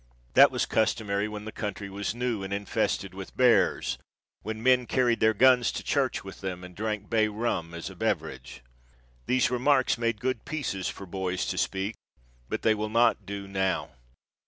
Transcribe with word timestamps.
That 0.33 0.49
was 0.49 0.65
customary 0.65 1.27
when 1.27 1.45
the 1.45 1.51
country 1.51 1.87
was 1.87 2.15
new 2.15 2.41
and 2.41 2.51
infested 2.51 3.13
with 3.13 3.37
bears; 3.37 3.99
when 4.41 4.63
men 4.63 4.87
carried 4.87 5.19
their 5.19 5.35
guns 5.35 5.71
to 5.73 5.83
church 5.83 6.23
with 6.23 6.41
them 6.41 6.63
and 6.63 6.75
drank 6.75 7.07
bay 7.07 7.27
rum 7.27 7.75
as 7.75 7.87
a 7.91 7.95
beverage. 7.95 8.63
These 9.27 9.51
remarks 9.51 9.99
made 9.99 10.19
good 10.19 10.43
pieces 10.43 10.89
for 10.89 11.05
boys 11.05 11.45
to 11.45 11.55
speak, 11.59 11.93
but 12.49 12.63
they 12.63 12.73
will 12.73 12.89
not 12.89 13.27
do 13.27 13.47
now. 13.47 13.91